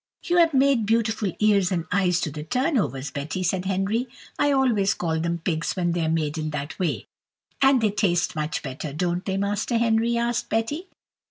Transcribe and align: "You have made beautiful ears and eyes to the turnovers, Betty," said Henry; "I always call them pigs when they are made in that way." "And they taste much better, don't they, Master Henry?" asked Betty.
"You 0.23 0.37
have 0.37 0.51
made 0.55 0.87
beautiful 0.87 1.31
ears 1.37 1.71
and 1.71 1.85
eyes 1.91 2.19
to 2.21 2.31
the 2.31 2.41
turnovers, 2.43 3.11
Betty," 3.11 3.43
said 3.43 3.65
Henry; 3.65 4.07
"I 4.39 4.51
always 4.51 4.95
call 4.95 5.19
them 5.19 5.37
pigs 5.37 5.75
when 5.75 5.91
they 5.91 6.03
are 6.03 6.09
made 6.09 6.39
in 6.39 6.49
that 6.49 6.79
way." 6.79 7.05
"And 7.61 7.81
they 7.81 7.91
taste 7.91 8.35
much 8.35 8.63
better, 8.63 8.93
don't 8.93 9.23
they, 9.25 9.37
Master 9.37 9.77
Henry?" 9.77 10.17
asked 10.17 10.49
Betty. 10.49 10.87